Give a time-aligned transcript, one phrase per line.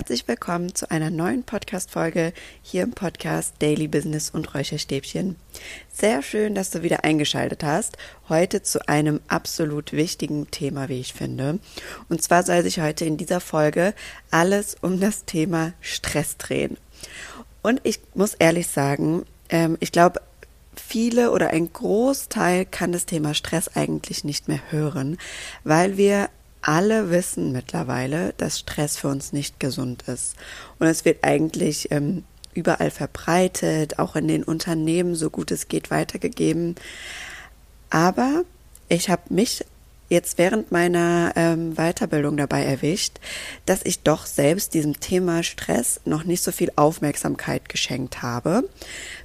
[0.00, 2.32] herzlich willkommen zu einer neuen Podcast-Folge
[2.62, 5.36] hier im Podcast Daily Business und Räucherstäbchen.
[5.92, 7.98] Sehr schön, dass du wieder eingeschaltet hast.
[8.30, 11.58] Heute zu einem absolut wichtigen Thema, wie ich finde.
[12.08, 13.92] Und zwar soll sich heute in dieser Folge
[14.30, 16.78] alles um das Thema Stress drehen.
[17.60, 20.22] Und ich muss ehrlich sagen, ähm, ich glaube,
[20.74, 25.18] viele oder ein Großteil kann das Thema Stress eigentlich nicht mehr hören,
[25.62, 26.30] weil wir
[26.62, 30.36] alle wissen mittlerweile, dass Stress für uns nicht gesund ist.
[30.78, 32.24] Und es wird eigentlich ähm,
[32.54, 36.74] überall verbreitet, auch in den Unternehmen, so gut es geht, weitergegeben.
[37.88, 38.44] Aber
[38.88, 39.64] ich habe mich
[40.10, 43.18] jetzt während meiner ähm, Weiterbildung dabei erwischt,
[43.64, 48.68] dass ich doch selbst diesem Thema Stress noch nicht so viel Aufmerksamkeit geschenkt habe,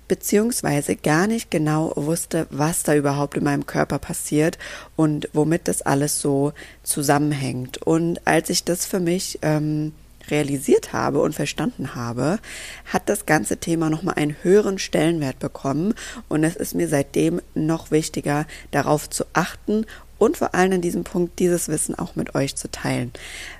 [0.07, 4.59] beziehungsweise gar nicht genau wusste, was da überhaupt in meinem Körper passiert
[4.95, 7.79] und womit das alles so zusammenhängt.
[7.81, 9.91] Und als ich das für mich ähm,
[10.29, 12.39] realisiert habe und verstanden habe,
[12.85, 15.93] hat das ganze Thema nochmal einen höheren Stellenwert bekommen
[16.27, 19.85] und es ist mir seitdem noch wichtiger, darauf zu achten
[20.17, 23.11] und vor allem in diesem Punkt dieses Wissen auch mit euch zu teilen.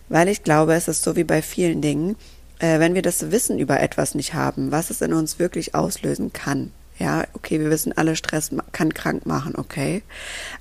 [0.09, 2.15] Weil ich glaube, es ist so wie bei vielen Dingen,
[2.59, 6.33] äh, wenn wir das Wissen über etwas nicht haben, was es in uns wirklich auslösen
[6.33, 6.71] kann.
[6.97, 10.01] Ja, okay, wir wissen alle, Stress kann krank machen, okay.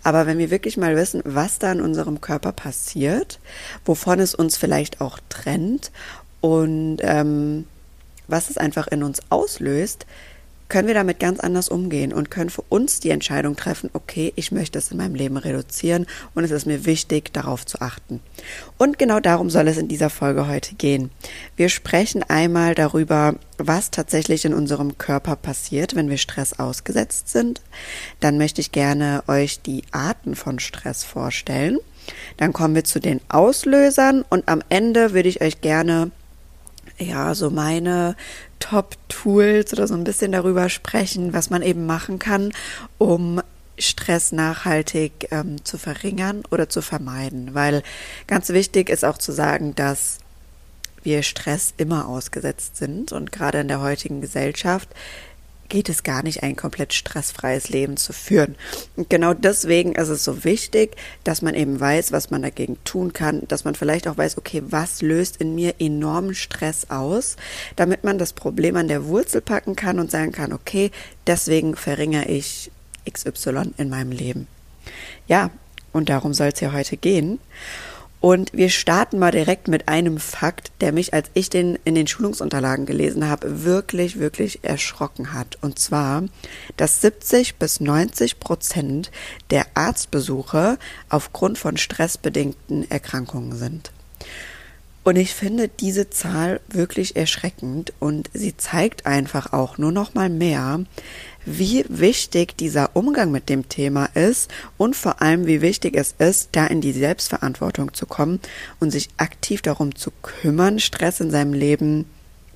[0.02, 3.38] Aber wenn wir wirklich mal wissen, was da in unserem Körper passiert,
[3.84, 5.92] wovon es uns vielleicht auch trennt
[6.40, 7.66] und ähm,
[8.26, 10.06] was es einfach in uns auslöst,
[10.68, 14.52] können wir damit ganz anders umgehen und können für uns die Entscheidung treffen, okay, ich
[14.52, 18.20] möchte es in meinem Leben reduzieren und es ist mir wichtig, darauf zu achten.
[18.78, 21.10] Und genau darum soll es in dieser Folge heute gehen.
[21.56, 27.60] Wir sprechen einmal darüber, was tatsächlich in unserem Körper passiert, wenn wir Stress ausgesetzt sind.
[28.20, 31.78] Dann möchte ich gerne euch die Arten von Stress vorstellen.
[32.36, 36.10] Dann kommen wir zu den Auslösern und am Ende würde ich euch gerne
[36.98, 38.16] ja, so meine
[38.60, 42.52] Top-Tools oder so ein bisschen darüber sprechen, was man eben machen kann,
[42.98, 43.40] um
[43.78, 47.54] Stress nachhaltig ähm, zu verringern oder zu vermeiden.
[47.54, 47.82] Weil
[48.26, 50.18] ganz wichtig ist auch zu sagen, dass
[51.02, 54.88] wir Stress immer ausgesetzt sind und gerade in der heutigen Gesellschaft
[55.68, 58.56] geht es gar nicht, ein komplett stressfreies Leben zu führen.
[58.96, 63.12] Und genau deswegen ist es so wichtig, dass man eben weiß, was man dagegen tun
[63.12, 67.36] kann, dass man vielleicht auch weiß, okay, was löst in mir enormen Stress aus,
[67.76, 70.90] damit man das Problem an der Wurzel packen kann und sagen kann, okay,
[71.26, 72.70] deswegen verringere ich
[73.10, 74.46] XY in meinem Leben.
[75.26, 75.50] Ja,
[75.92, 77.38] und darum soll es ja heute gehen.
[78.24, 82.06] Und wir starten mal direkt mit einem Fakt, der mich, als ich den in den
[82.06, 85.58] Schulungsunterlagen gelesen habe, wirklich, wirklich erschrocken hat.
[85.60, 86.24] Und zwar,
[86.78, 89.10] dass 70 bis 90 Prozent
[89.50, 90.78] der Arztbesuche
[91.10, 93.92] aufgrund von stressbedingten Erkrankungen sind.
[95.04, 100.30] Und ich finde diese Zahl wirklich erschreckend und sie zeigt einfach auch nur noch mal
[100.30, 100.80] mehr,
[101.44, 106.50] wie wichtig dieser Umgang mit dem Thema ist und vor allem, wie wichtig es ist,
[106.52, 108.40] da in die Selbstverantwortung zu kommen
[108.80, 112.06] und sich aktiv darum zu kümmern, Stress in seinem Leben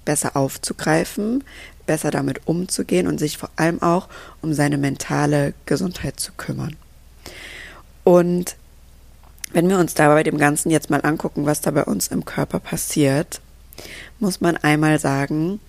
[0.07, 1.45] besser aufzugreifen,
[1.85, 4.09] besser damit umzugehen und sich vor allem auch
[4.41, 6.77] um seine mentale Gesundheit zu kümmern.
[8.05, 8.57] Und
[9.53, 12.25] wenn wir uns da bei dem Ganzen jetzt mal angucken, was da bei uns im
[12.25, 13.41] Körper passiert,
[14.19, 15.61] muss man einmal sagen,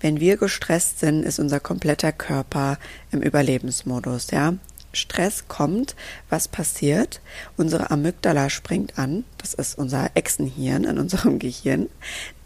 [0.00, 2.78] wenn wir gestresst sind, ist unser kompletter Körper
[3.12, 4.54] im Überlebensmodus, ja.
[4.94, 5.96] Stress kommt,
[6.28, 7.20] was passiert?
[7.56, 11.88] Unsere Amygdala springt an, das ist unser Echsenhirn in unserem Gehirn,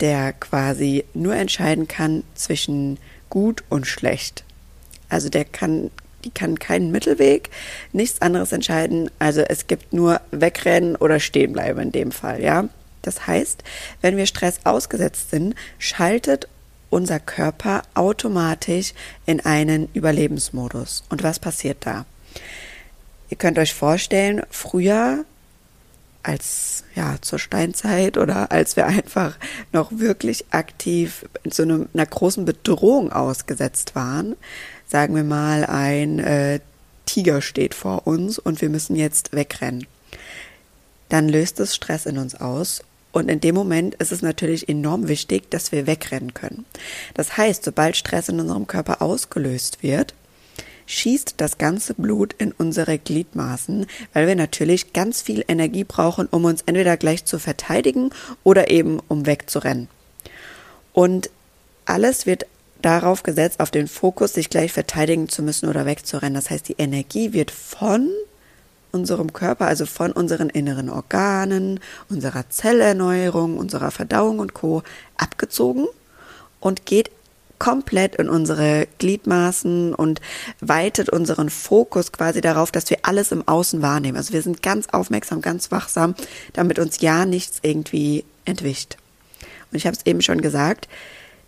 [0.00, 2.98] der quasi nur entscheiden kann zwischen
[3.31, 4.44] gut und schlecht.
[5.09, 5.91] Also der kann,
[6.26, 7.50] die kann keinen Mittelweg,
[7.92, 9.10] nichts anderes entscheiden.
[9.19, 12.68] Also es gibt nur wegrennen oder stehen bleiben in dem Fall, ja.
[13.03, 13.62] Das heißt,
[14.01, 16.48] wenn wir Stress ausgesetzt sind, schaltet
[16.91, 18.92] unser Körper automatisch
[19.27, 21.04] in einen Überlebensmodus.
[21.09, 22.04] Und was passiert da?
[23.30, 25.24] Ihr könnt euch vorstellen, früher
[26.24, 29.36] als ja zur Steinzeit oder als wir einfach
[29.72, 34.34] noch wirklich aktiv zu einem, einer großen Bedrohung ausgesetzt waren,
[34.86, 36.60] sagen wir mal ein äh,
[37.04, 39.86] Tiger steht vor uns und wir müssen jetzt wegrennen,
[41.09, 45.09] dann löst es Stress in uns aus und in dem Moment ist es natürlich enorm
[45.09, 46.66] wichtig, dass wir wegrennen können.
[47.15, 50.12] Das heißt, sobald Stress in unserem Körper ausgelöst wird,
[50.86, 56.44] schießt das ganze Blut in unsere Gliedmaßen, weil wir natürlich ganz viel Energie brauchen, um
[56.44, 58.10] uns entweder gleich zu verteidigen
[58.44, 59.89] oder eben um wegzurennen.
[60.92, 61.30] Und
[61.86, 62.47] alles wird
[62.83, 66.34] darauf gesetzt, auf den Fokus, sich gleich verteidigen zu müssen oder wegzurennen.
[66.34, 68.11] Das heißt, die Energie wird von
[68.93, 74.83] unserem Körper, also von unseren inneren Organen, unserer Zellerneuerung, unserer Verdauung und Co.
[75.17, 75.87] abgezogen
[76.61, 77.11] und geht
[77.59, 80.21] komplett in unsere Gliedmaßen und
[80.61, 84.17] weitet unseren Fokus quasi darauf, dass wir alles im Außen wahrnehmen.
[84.17, 86.15] Also wir sind ganz aufmerksam, ganz wachsam,
[86.53, 88.97] damit uns ja nichts irgendwie entwischt.
[89.71, 90.89] Und ich habe es eben schon gesagt,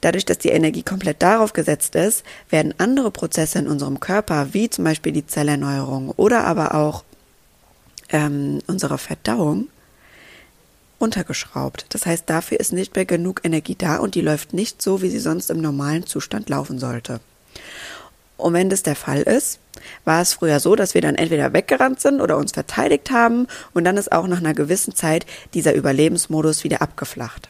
[0.01, 4.71] dadurch, dass die Energie komplett darauf gesetzt ist, werden andere Prozesse in unserem Körper, wie
[4.71, 7.05] zum Beispiel die Zellerneuerung oder aber auch
[8.11, 9.69] ähm, unsere Verdauung,
[10.99, 11.87] untergeschraubt.
[11.91, 15.09] Das heißt, dafür ist nicht mehr genug Energie da und die läuft nicht so, wie
[15.09, 17.21] sie sonst im normalen Zustand laufen sollte.
[18.37, 19.59] Und wenn das der Fall ist,
[20.05, 23.85] war es früher so, dass wir dann entweder weggerannt sind oder uns verteidigt haben und
[23.85, 27.49] dann ist auch nach einer gewissen Zeit dieser Überlebensmodus wieder abgeflacht.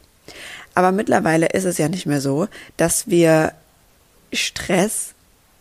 [0.79, 2.47] Aber mittlerweile ist es ja nicht mehr so,
[2.77, 3.53] dass wir
[4.33, 5.13] Stress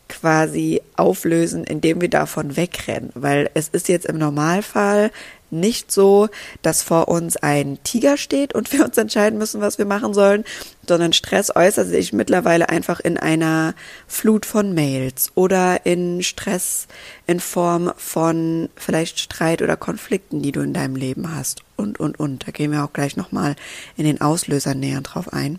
[0.08, 5.10] quasi auflösen, indem wir davon wegrennen, weil es ist jetzt im Normalfall
[5.50, 6.28] nicht so,
[6.62, 10.44] dass vor uns ein Tiger steht und wir uns entscheiden müssen, was wir machen sollen,
[10.86, 13.74] sondern Stress äußert sich mittlerweile einfach in einer
[14.06, 16.86] Flut von Mails oder in Stress
[17.26, 22.20] in Form von vielleicht Streit oder Konflikten, die du in deinem Leben hast und, und,
[22.20, 22.46] und.
[22.46, 23.56] Da gehen wir auch gleich nochmal
[23.96, 25.58] in den Auslösern näher drauf ein.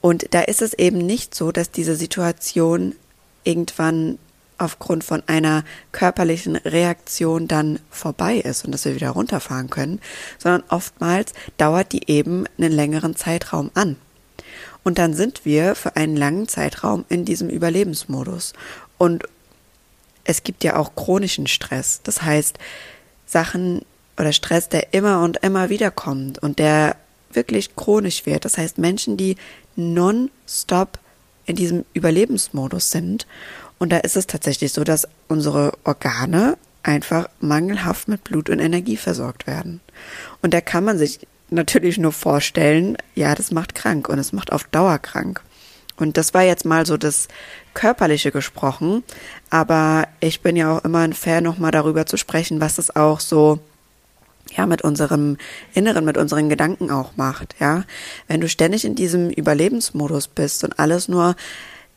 [0.00, 2.94] Und da ist es eben nicht so, dass diese Situation
[3.44, 4.18] irgendwann
[4.58, 10.00] aufgrund von einer körperlichen Reaktion dann vorbei ist und dass wir wieder runterfahren können,
[10.38, 13.96] sondern oftmals dauert die eben einen längeren Zeitraum an.
[14.82, 18.52] Und dann sind wir für einen langen Zeitraum in diesem Überlebensmodus.
[18.98, 19.24] Und
[20.24, 22.00] es gibt ja auch chronischen Stress.
[22.02, 22.58] Das heißt,
[23.26, 23.82] Sachen
[24.20, 26.96] oder Stress, der immer und immer wieder kommt und der
[27.32, 28.44] wirklich chronisch wird.
[28.44, 29.36] Das heißt, Menschen, die
[29.76, 30.98] non-stop
[31.46, 33.26] in diesem Überlebensmodus sind
[33.80, 38.98] und da ist es tatsächlich so, dass unsere Organe einfach mangelhaft mit Blut und Energie
[38.98, 39.80] versorgt werden.
[40.42, 44.52] Und da kann man sich natürlich nur vorstellen, ja, das macht krank und es macht
[44.52, 45.42] auf Dauer krank.
[45.96, 47.28] Und das war jetzt mal so das
[47.72, 49.02] Körperliche gesprochen,
[49.48, 53.20] aber ich bin ja auch immer ein Fan, nochmal darüber zu sprechen, was es auch
[53.20, 53.60] so
[54.56, 55.36] ja, mit unserem
[55.74, 57.84] Inneren, mit unseren Gedanken auch macht, ja.
[58.28, 61.36] Wenn du ständig in diesem Überlebensmodus bist und alles nur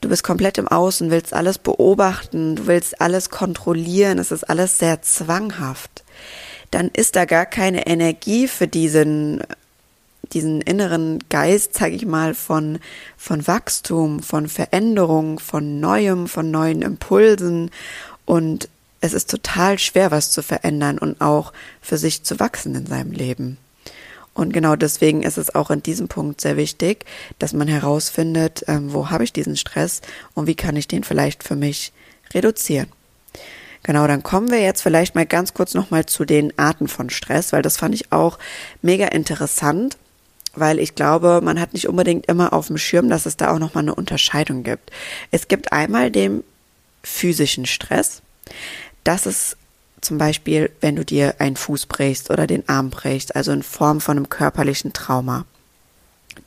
[0.01, 4.77] du bist komplett im Außen, willst alles beobachten, du willst alles kontrollieren, es ist alles
[4.77, 6.03] sehr zwanghaft,
[6.71, 9.41] dann ist da gar keine Energie für diesen
[10.31, 12.79] diesen inneren Geist, sage ich mal, von,
[13.17, 17.69] von Wachstum, von Veränderung, von Neuem, von neuen Impulsen.
[18.25, 18.69] Und
[19.03, 21.51] es ist total schwer, was zu verändern und auch
[21.81, 23.57] für sich zu wachsen in seinem Leben.
[24.33, 27.05] Und genau deswegen ist es auch in diesem Punkt sehr wichtig,
[27.37, 29.99] dass man herausfindet, ähm, wo habe ich diesen Stress
[30.35, 31.91] und wie kann ich den vielleicht für mich
[32.33, 32.87] reduzieren.
[33.83, 37.51] Genau, dann kommen wir jetzt vielleicht mal ganz kurz nochmal zu den Arten von Stress,
[37.51, 38.39] weil das fand ich auch
[38.81, 39.97] mega interessant,
[40.55, 43.59] weil ich glaube, man hat nicht unbedingt immer auf dem Schirm, dass es da auch
[43.59, 44.91] nochmal eine Unterscheidung gibt.
[45.29, 46.45] Es gibt einmal den
[47.03, 48.21] physischen Stress.
[49.03, 49.57] Das ist
[50.01, 54.01] zum Beispiel, wenn du dir einen Fuß brichst oder den Arm brichst, also in Form
[54.01, 55.45] von einem körperlichen Trauma.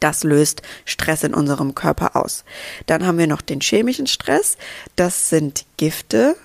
[0.00, 2.44] Das löst Stress in unserem Körper aus.
[2.86, 4.56] Dann haben wir noch den chemischen Stress.
[4.96, 6.36] Das sind Gifte,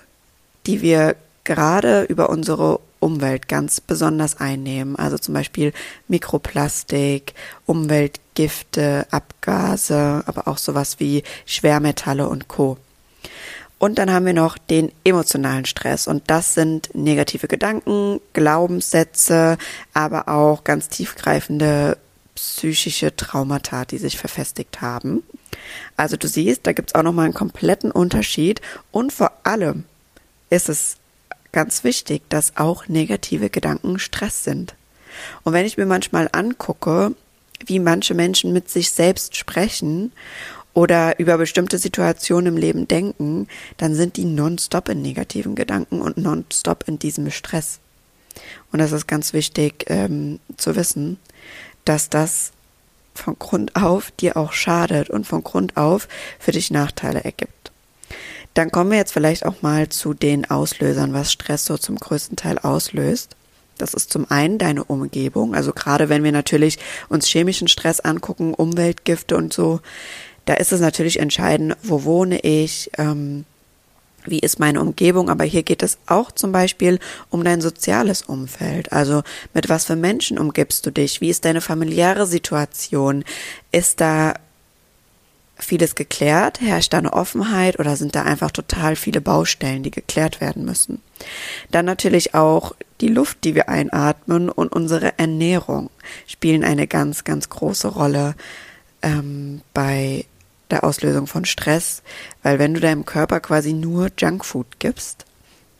[0.66, 4.96] die wir gerade über unsere Umwelt ganz besonders einnehmen.
[4.96, 5.72] Also zum Beispiel
[6.06, 7.34] Mikroplastik,
[7.66, 12.78] Umweltgifte, Abgase, aber auch sowas wie Schwermetalle und Co.
[13.82, 16.06] Und dann haben wir noch den emotionalen Stress.
[16.06, 19.58] Und das sind negative Gedanken, Glaubenssätze,
[19.92, 21.98] aber auch ganz tiefgreifende
[22.36, 25.24] psychische Traumata, die sich verfestigt haben.
[25.96, 28.60] Also du siehst, da gibt's auch nochmal einen kompletten Unterschied.
[28.92, 29.82] Und vor allem
[30.48, 30.98] ist es
[31.50, 34.76] ganz wichtig, dass auch negative Gedanken Stress sind.
[35.42, 37.16] Und wenn ich mir manchmal angucke,
[37.66, 40.12] wie manche Menschen mit sich selbst sprechen
[40.74, 46.16] oder über bestimmte Situationen im Leben denken, dann sind die nonstop in negativen Gedanken und
[46.16, 47.78] nonstop in diesem Stress.
[48.72, 51.18] Und das ist ganz wichtig ähm, zu wissen,
[51.84, 52.52] dass das
[53.14, 57.70] von Grund auf dir auch schadet und von Grund auf für dich Nachteile ergibt.
[58.54, 62.36] Dann kommen wir jetzt vielleicht auch mal zu den Auslösern, was Stress so zum größten
[62.36, 63.36] Teil auslöst.
[63.78, 68.54] Das ist zum einen deine Umgebung, also gerade wenn wir natürlich uns chemischen Stress angucken,
[68.54, 69.80] Umweltgifte und so,
[70.44, 73.44] da ist es natürlich entscheidend, wo wohne ich, ähm,
[74.24, 76.98] wie ist meine Umgebung, aber hier geht es auch zum Beispiel
[77.30, 78.92] um dein soziales Umfeld.
[78.92, 79.22] Also
[79.52, 81.20] mit was für Menschen umgibst du dich?
[81.20, 83.24] Wie ist deine familiäre Situation?
[83.72, 84.34] Ist da
[85.56, 86.60] vieles geklärt?
[86.60, 91.00] Herrscht da eine Offenheit oder sind da einfach total viele Baustellen, die geklärt werden müssen?
[91.70, 95.90] Dann natürlich auch die Luft, die wir einatmen und unsere Ernährung
[96.26, 98.34] spielen eine ganz, ganz große Rolle
[99.02, 100.24] ähm, bei
[100.72, 102.02] der Auslösung von Stress,
[102.42, 105.24] weil wenn du deinem Körper quasi nur Junkfood gibst,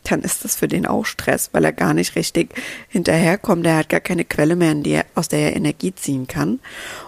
[0.03, 2.53] dann ist das für den auch Stress, weil er gar nicht richtig
[2.89, 3.65] hinterherkommt.
[3.65, 6.59] Er hat gar keine Quelle mehr, aus der er Energie ziehen kann.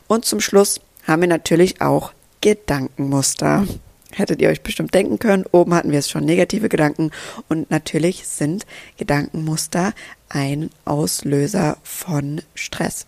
[0.07, 3.67] Und zum Schluss haben wir natürlich auch Gedankenmuster.
[4.11, 7.11] Hättet ihr euch bestimmt denken können, oben hatten wir es schon negative Gedanken
[7.49, 8.65] und natürlich sind
[8.97, 9.93] Gedankenmuster
[10.29, 13.07] ein Auslöser von Stress.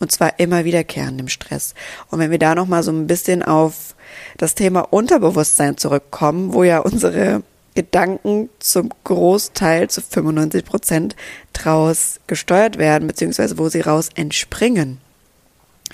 [0.00, 1.74] Und zwar immer wiederkehrendem Stress.
[2.10, 3.94] Und wenn wir da nochmal so ein bisschen auf
[4.36, 7.42] das Thema Unterbewusstsein zurückkommen, wo ja unsere
[7.74, 11.16] Gedanken zum Großteil zu 95 Prozent
[11.52, 15.00] draus gesteuert werden, beziehungsweise wo sie raus entspringen,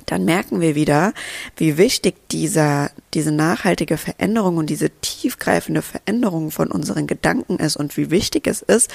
[0.07, 1.13] dann merken wir wieder,
[1.57, 7.97] wie wichtig dieser, diese nachhaltige Veränderung und diese tiefgreifende Veränderung von unseren Gedanken ist und
[7.97, 8.91] wie wichtig es ist,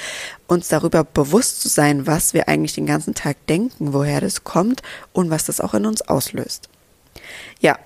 [0.46, 4.82] uns darüber bewusst zu sein, was wir eigentlich den ganzen Tag denken, woher das kommt
[5.12, 6.68] und was das auch in uns auslöst.
[7.60, 7.78] Ja,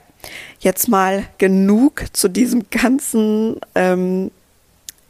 [0.60, 4.30] jetzt mal genug zu diesem ganzen ähm,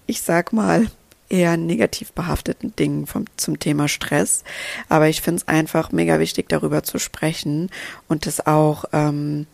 [0.09, 0.87] ich sag mal,
[1.29, 4.45] eher negativ behafteten Dingen vom, zum Thema Stress.
[4.89, 7.71] Aber ich finde es einfach mega wichtig, darüber zu sprechen
[8.09, 9.47] und es auch ähm,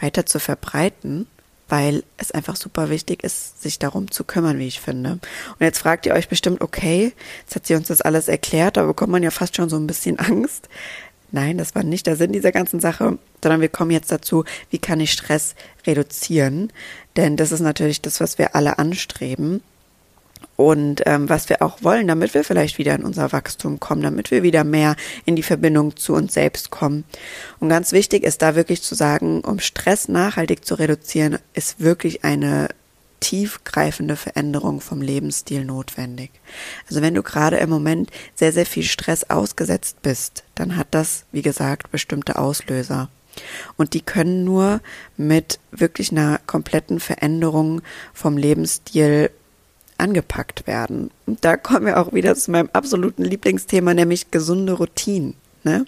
[0.00, 1.26] weiter zu verbreiten,
[1.68, 5.12] weil es einfach super wichtig ist, sich darum zu kümmern, wie ich finde.
[5.12, 8.84] Und jetzt fragt ihr euch bestimmt, okay, jetzt hat sie uns das alles erklärt, da
[8.84, 10.68] bekommt man ja fast schon so ein bisschen Angst.
[11.32, 14.78] Nein, das war nicht der Sinn dieser ganzen Sache, sondern wir kommen jetzt dazu, wie
[14.78, 16.72] kann ich Stress reduzieren?
[17.16, 19.60] Denn das ist natürlich das, was wir alle anstreben
[20.56, 24.30] und ähm, was wir auch wollen, damit wir vielleicht wieder in unser Wachstum kommen, damit
[24.30, 27.04] wir wieder mehr in die Verbindung zu uns selbst kommen.
[27.60, 32.24] Und ganz wichtig ist da wirklich zu sagen, um Stress nachhaltig zu reduzieren, ist wirklich
[32.24, 32.68] eine
[33.20, 36.30] tiefgreifende Veränderung vom Lebensstil notwendig.
[36.88, 41.24] Also wenn du gerade im Moment sehr, sehr viel Stress ausgesetzt bist, dann hat das,
[41.32, 43.08] wie gesagt, bestimmte Auslöser.
[43.76, 44.80] Und die können nur
[45.16, 47.80] mit wirklich einer kompletten Veränderung
[48.12, 49.30] vom Lebensstil
[49.98, 51.10] angepackt werden.
[51.26, 55.34] Und da kommen wir auch wieder zu meinem absoluten Lieblingsthema, nämlich gesunde Routinen.
[55.62, 55.86] Ne?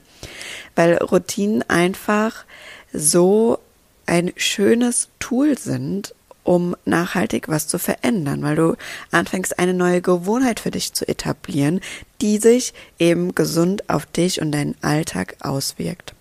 [0.74, 2.44] Weil Routinen einfach
[2.92, 3.58] so
[4.06, 8.76] ein schönes Tool sind, um nachhaltig was zu verändern, weil du
[9.10, 11.80] anfängst, eine neue Gewohnheit für dich zu etablieren,
[12.20, 16.14] die sich eben gesund auf dich und deinen Alltag auswirkt.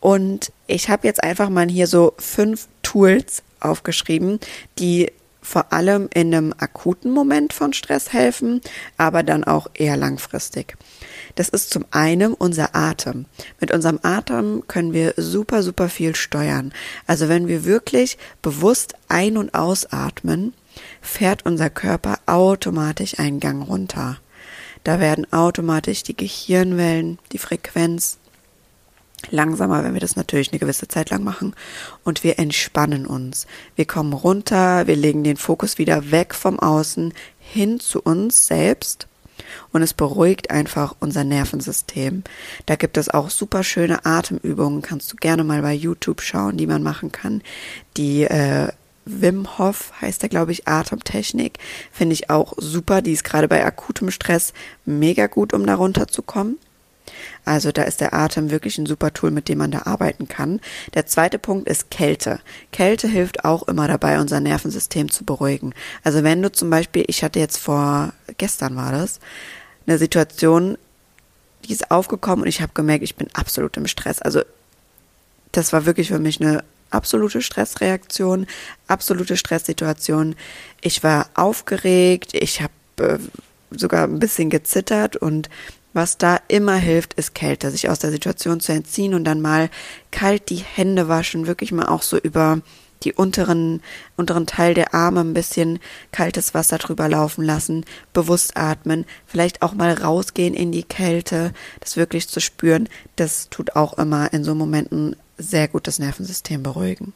[0.00, 4.38] Und ich habe jetzt einfach mal hier so fünf Tools aufgeschrieben,
[4.78, 5.10] die
[5.40, 8.60] vor allem in einem akuten Moment von Stress helfen,
[8.96, 10.76] aber dann auch eher langfristig.
[11.34, 13.26] Das ist zum einen unser Atem.
[13.60, 16.72] Mit unserem Atem können wir super, super viel steuern.
[17.06, 20.54] Also wenn wir wirklich bewusst ein- und ausatmen,
[21.00, 24.18] fährt unser Körper automatisch einen Gang runter.
[24.84, 28.18] Da werden automatisch die Gehirnwellen, die Frequenz
[29.30, 31.54] langsamer, wenn wir das natürlich eine gewisse Zeit lang machen.
[32.04, 33.46] Und wir entspannen uns.
[33.76, 39.06] Wir kommen runter, wir legen den Fokus wieder weg vom Außen hin zu uns selbst.
[39.72, 42.24] Und es beruhigt einfach unser Nervensystem.
[42.66, 46.66] Da gibt es auch super schöne Atemübungen, kannst du gerne mal bei YouTube schauen, die
[46.66, 47.42] man machen kann.
[47.96, 48.68] Die äh,
[49.04, 51.58] Wim Hof heißt der, glaube ich, Atemtechnik.
[51.90, 53.00] Finde ich auch super.
[53.00, 54.52] Die ist gerade bei akutem Stress
[54.84, 56.58] mega gut, um da runterzukommen.
[57.44, 60.60] Also da ist der Atem wirklich ein super Tool, mit dem man da arbeiten kann.
[60.94, 62.40] Der zweite Punkt ist Kälte.
[62.72, 65.74] Kälte hilft auch immer dabei, unser Nervensystem zu beruhigen.
[66.04, 69.20] Also wenn du zum Beispiel, ich hatte jetzt vor, gestern war das,
[69.86, 70.76] eine Situation,
[71.64, 74.20] die ist aufgekommen und ich habe gemerkt, ich bin absolut im Stress.
[74.20, 74.42] Also
[75.52, 78.46] das war wirklich für mich eine absolute Stressreaktion,
[78.86, 80.36] absolute Stresssituation.
[80.80, 83.18] Ich war aufgeregt, ich habe äh,
[83.70, 85.48] sogar ein bisschen gezittert und
[85.92, 89.70] was da immer hilft, ist Kälte, sich aus der Situation zu entziehen und dann mal
[90.10, 92.60] kalt die Hände waschen, wirklich mal auch so über
[93.04, 93.80] die unteren,
[94.16, 95.78] unteren Teil der Arme ein bisschen
[96.12, 101.96] kaltes Wasser drüber laufen lassen, bewusst atmen, vielleicht auch mal rausgehen in die Kälte, das
[101.96, 107.12] wirklich zu spüren, das tut auch immer in so Momenten sehr gut das Nervensystem beruhigen.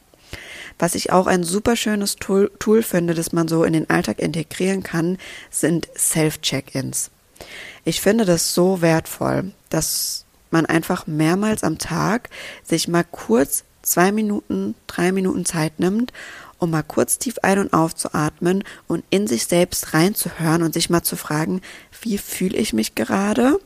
[0.79, 4.19] Was ich auch ein super schönes Tool, Tool finde, das man so in den Alltag
[4.19, 5.17] integrieren kann,
[5.51, 7.11] sind Self-Check-ins.
[7.85, 12.29] Ich finde das so wertvoll, dass man einfach mehrmals am Tag
[12.63, 16.13] sich mal kurz zwei Minuten, drei Minuten Zeit nimmt,
[16.59, 21.03] um mal kurz tief ein- und aufzuatmen und in sich selbst reinzuhören und sich mal
[21.03, 21.61] zu fragen,
[22.01, 23.59] wie fühle ich mich gerade?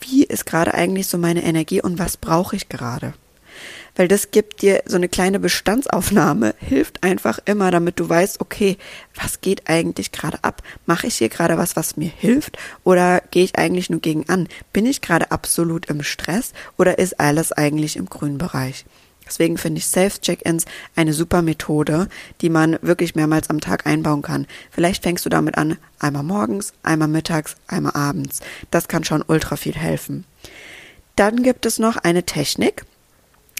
[0.00, 3.14] Wie ist gerade eigentlich so meine Energie und was brauche ich gerade?
[3.98, 8.78] Weil das gibt dir so eine kleine Bestandsaufnahme, hilft einfach immer, damit du weißt, okay,
[9.16, 10.62] was geht eigentlich gerade ab?
[10.86, 14.48] Mache ich hier gerade was, was mir hilft oder gehe ich eigentlich nur gegen an?
[14.72, 18.86] Bin ich gerade absolut im Stress oder ist alles eigentlich im grünen Bereich?
[19.26, 20.64] Deswegen finde ich Self-Check-ins
[20.94, 22.08] eine super Methode,
[22.40, 24.46] die man wirklich mehrmals am Tag einbauen kann.
[24.70, 28.40] Vielleicht fängst du damit an, einmal morgens, einmal mittags, einmal abends.
[28.70, 30.24] Das kann schon ultra viel helfen.
[31.16, 32.86] Dann gibt es noch eine Technik,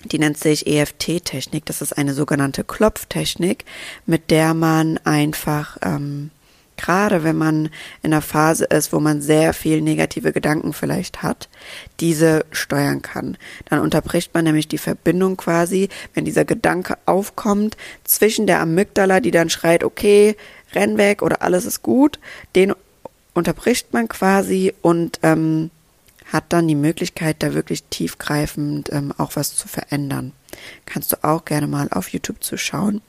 [0.05, 1.67] die nennt sich EFT-Technik.
[1.67, 3.65] Das ist eine sogenannte Klopftechnik,
[4.07, 6.31] mit der man einfach ähm,
[6.79, 7.67] gerade wenn man
[8.03, 11.51] in einer Phase ist, wo man sehr viel negative Gedanken vielleicht hat,
[12.01, 13.37] diese steuern kann.
[13.67, 19.33] Dann unterbricht man nämlich die Verbindung quasi, wenn dieser Gedanke aufkommt, zwischen der Amygdala, die
[19.33, 20.37] dann schreit, okay,
[20.73, 22.19] renn weg oder alles ist gut,
[22.55, 22.73] den
[23.35, 25.71] unterbricht man quasi und ähm,
[26.29, 30.33] hat dann die Möglichkeit, da wirklich tiefgreifend ähm, auch was zu verändern.
[30.87, 33.01] Kannst du auch gerne mal auf YouTube zuschauen.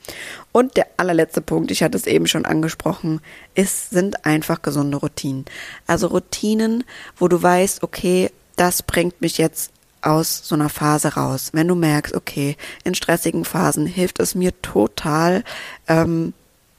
[0.51, 3.21] Und der allerletzte Punkt, ich hatte es eben schon angesprochen,
[3.55, 5.45] ist, sind einfach gesunde Routinen.
[5.85, 6.83] Also Routinen,
[7.17, 9.71] wo du weißt, okay, das bringt mich jetzt
[10.01, 11.49] aus so einer Phase raus.
[11.53, 15.43] Wenn du merkst, okay, in stressigen Phasen hilft es mir total,
[15.87, 16.33] ähm,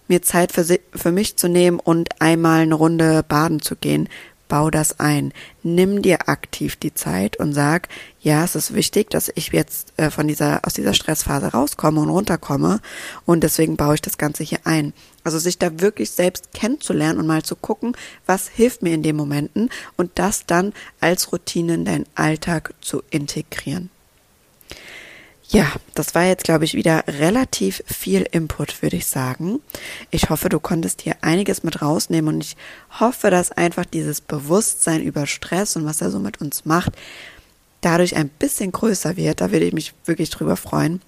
[0.09, 4.09] mir Zeit für, für mich zu nehmen und einmal eine Runde baden zu gehen,
[4.51, 5.33] bau das ein.
[5.63, 7.89] Nimm dir aktiv die Zeit und sag,
[8.21, 12.11] ja, es ist wichtig, dass ich jetzt äh, von dieser, aus dieser Stressphase rauskomme und
[12.11, 12.81] runterkomme
[13.25, 14.93] und deswegen baue ich das Ganze hier ein.
[15.25, 19.17] Also sich da wirklich selbst kennenzulernen und mal zu gucken, was hilft mir in den
[19.17, 23.89] Momenten und das dann als Routine in deinen Alltag zu integrieren.
[25.53, 25.67] Ja,
[25.97, 29.59] das war jetzt, glaube ich, wieder relativ viel Input, würde ich sagen.
[30.13, 32.57] Ich hoffe, du konntest hier einiges mit rausnehmen und ich
[33.01, 36.93] hoffe, dass einfach dieses Bewusstsein über Stress und was er so mit uns macht,
[37.81, 39.41] dadurch ein bisschen größer wird.
[39.41, 41.03] Da würde ich mich wirklich drüber freuen.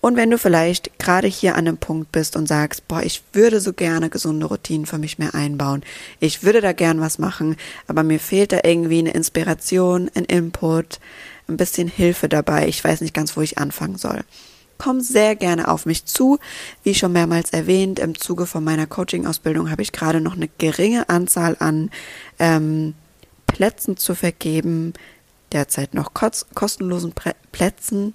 [0.00, 3.60] Und wenn du vielleicht gerade hier an einem Punkt bist und sagst, boah, ich würde
[3.60, 5.82] so gerne gesunde Routinen für mich mehr einbauen.
[6.20, 7.56] Ich würde da gern was machen,
[7.88, 11.00] aber mir fehlt da irgendwie eine Inspiration, ein Input,
[11.48, 12.68] ein bisschen Hilfe dabei.
[12.68, 14.20] Ich weiß nicht ganz, wo ich anfangen soll.
[14.76, 16.38] Komm sehr gerne auf mich zu.
[16.84, 21.08] Wie schon mehrmals erwähnt, im Zuge von meiner Coaching-Ausbildung habe ich gerade noch eine geringe
[21.08, 21.90] Anzahl an
[22.38, 22.94] ähm,
[23.46, 24.92] Plätzen zu vergeben,
[25.50, 27.12] derzeit noch kostenlosen
[27.50, 28.14] Plätzen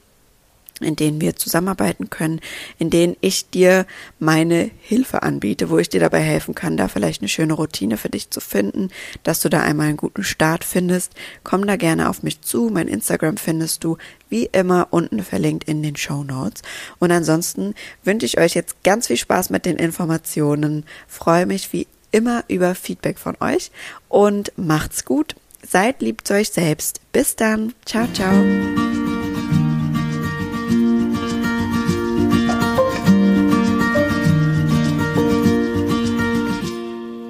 [0.84, 2.42] in denen wir zusammenarbeiten können,
[2.80, 3.86] in denen ich dir
[4.20, 8.10] meine Hilfe anbiete, wo ich dir dabei helfen kann, da vielleicht eine schöne Routine für
[8.10, 8.90] dich zu finden,
[9.24, 11.14] dass du da einmal einen guten Start findest.
[11.44, 12.70] Komm da gerne auf mich zu.
[12.72, 13.98] Mein Instagram findest du
[14.30, 16.62] wie immer unten verlinkt in den Show Notes.
[17.00, 20.86] Und ansonsten wünsche ich euch jetzt ganz viel Spaß mit den Informationen.
[21.08, 23.72] Freue mich wie immer über Feedback von euch
[24.08, 25.36] und macht's gut.
[25.68, 27.00] Seid lieb zu euch selbst.
[27.12, 27.74] Bis dann.
[27.86, 29.03] Ciao, ciao.